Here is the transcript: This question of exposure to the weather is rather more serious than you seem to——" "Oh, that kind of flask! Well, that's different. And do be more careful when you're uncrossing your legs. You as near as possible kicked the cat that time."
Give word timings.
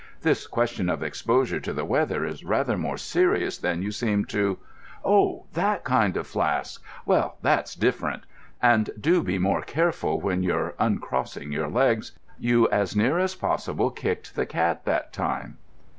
This 0.23 0.47
question 0.47 0.89
of 0.89 1.03
exposure 1.03 1.59
to 1.59 1.73
the 1.73 1.85
weather 1.85 2.25
is 2.25 2.43
rather 2.43 2.75
more 2.75 2.97
serious 2.97 3.59
than 3.59 3.83
you 3.83 3.91
seem 3.91 4.25
to——" 4.25 4.57
"Oh, 5.05 5.45
that 5.53 5.83
kind 5.83 6.17
of 6.17 6.25
flask! 6.25 6.81
Well, 7.05 7.37
that's 7.43 7.75
different. 7.75 8.23
And 8.63 8.89
do 8.99 9.21
be 9.21 9.37
more 9.37 9.61
careful 9.61 10.19
when 10.19 10.41
you're 10.41 10.73
uncrossing 10.79 11.51
your 11.51 11.69
legs. 11.69 12.13
You 12.39 12.67
as 12.71 12.95
near 12.95 13.19
as 13.19 13.35
possible 13.35 13.91
kicked 13.91 14.35
the 14.35 14.47
cat 14.47 14.85
that 14.85 15.13
time." 15.13 15.59